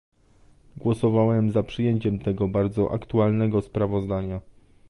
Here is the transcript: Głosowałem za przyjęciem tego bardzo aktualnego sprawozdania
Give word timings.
Głosowałem 0.77 1.51
za 1.51 1.63
przyjęciem 1.63 2.19
tego 2.19 2.47
bardzo 2.47 2.91
aktualnego 2.93 3.61
sprawozdania 3.61 4.41